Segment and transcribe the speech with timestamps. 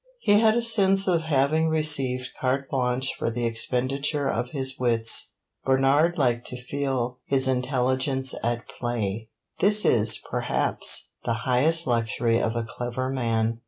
[0.21, 5.33] He had a sense of having received carte blanche for the expenditure of his wits.
[5.63, 9.29] Bernard liked to feel his intelligence at play;
[9.59, 13.59] this is, perhaps, the highest luxury of a clever man.